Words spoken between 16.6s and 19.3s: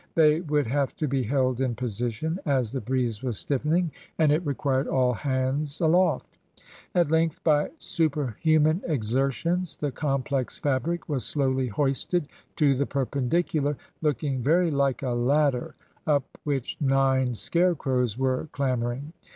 nine scarecrows were clambering.